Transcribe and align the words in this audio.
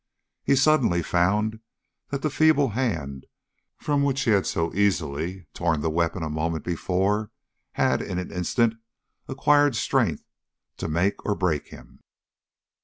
He 0.41 0.55
suddenly 0.55 1.03
found 1.03 1.59
that 2.09 2.23
the 2.23 2.31
feeble 2.31 2.69
hand 2.69 3.27
from 3.77 4.01
which 4.01 4.21
he 4.21 4.31
had 4.31 4.47
so 4.47 4.73
easily 4.73 5.45
torn 5.53 5.81
the 5.81 5.91
weapon 5.91 6.23
a 6.23 6.27
moment 6.31 6.63
before, 6.65 7.29
had 7.73 8.01
in 8.01 8.17
an 8.17 8.31
instant 8.31 8.73
acquired 9.27 9.75
strength 9.75 10.23
to 10.77 10.87
make 10.87 11.23
or 11.23 11.35
break 11.35 11.67
him. 11.67 11.99